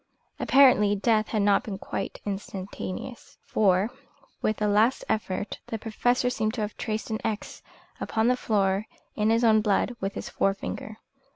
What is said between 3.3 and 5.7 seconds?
for with a last effort